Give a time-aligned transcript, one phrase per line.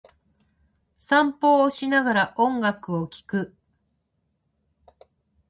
[0.97, 3.55] 散歩をしながら、音楽を聴く。